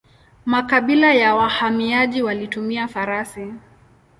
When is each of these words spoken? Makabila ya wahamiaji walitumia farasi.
Makabila 0.45 1.13
ya 1.13 1.35
wahamiaji 1.35 2.21
walitumia 2.23 2.87
farasi. 2.87 3.53